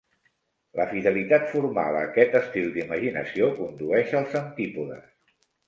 La 0.79 0.87
fidelitat 0.93 1.45
formal 1.51 1.99
a 1.99 2.01
aquest 2.07 2.39
estil 2.41 2.73
d'imaginació 2.79 3.53
condueix 3.63 4.19
als 4.25 4.37
antípodes. 4.43 5.09